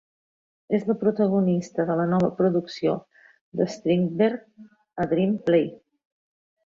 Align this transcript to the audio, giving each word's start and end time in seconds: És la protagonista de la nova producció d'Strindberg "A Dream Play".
És 0.77 0.85
la 0.91 0.95
protagonista 1.01 1.85
de 1.89 1.97
la 1.99 2.07
nova 2.13 2.29
producció 2.39 2.95
d'Strindberg 3.61 4.43
"A 5.05 5.09
Dream 5.13 5.37
Play". 5.51 5.69